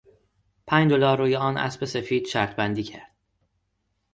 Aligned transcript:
پنج 0.67 0.91
دلار 0.91 1.17
روی 1.17 1.35
آن 1.35 1.57
اسب 1.57 1.85
سفید 1.85 2.27
شرط 2.27 2.55
بندی 2.55 2.83
کرد. 2.83 3.11